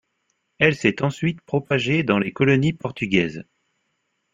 [0.57, 3.43] Elle s'est ensuite propagée dans les colonies portugaises.